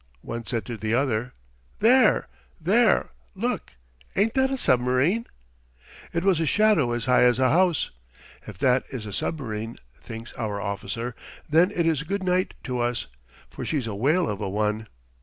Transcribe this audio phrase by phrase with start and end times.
[0.23, 1.33] One said to the other:
[1.77, 2.27] "There,
[2.59, 3.73] there look!
[4.15, 5.27] Ain't that a submarine?"
[6.11, 7.91] It was a shadow as high as a house.
[8.47, 11.15] "If that is a submarine," thinks our officer,
[11.47, 13.05] "then it is good night to us,
[13.51, 14.87] for she's a whale of a one!"